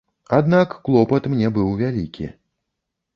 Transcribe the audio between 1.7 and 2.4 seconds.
вялікі.